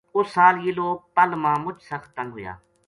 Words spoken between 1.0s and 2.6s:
پَل ما مچ سخت تنگ ہویا